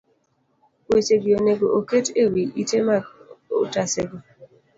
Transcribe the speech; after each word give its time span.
Wechegi 0.89 1.29
onego 1.39 1.67
oket 1.79 2.05
e 2.21 2.23
wi 2.31 2.43
ite 2.61 2.77
mag 2.87 3.03
otasego 3.63 4.17